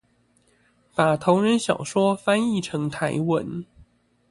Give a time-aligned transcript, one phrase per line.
[0.95, 3.63] 把同人小說翻譯成台文